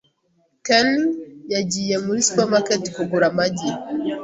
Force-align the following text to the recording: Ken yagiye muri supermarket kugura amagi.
Ken 0.65 0.89
yagiye 1.53 1.95
muri 2.05 2.19
supermarket 2.27 2.83
kugura 2.95 3.25
amagi. 3.31 3.69